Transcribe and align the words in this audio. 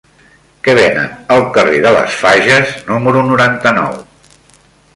Què 0.67 0.73
venen 0.77 1.11
al 1.35 1.45
carrer 1.57 1.81
de 1.83 1.91
les 1.97 2.15
Fages 2.23 2.73
número 2.89 3.25
noranta-nou? 3.31 4.03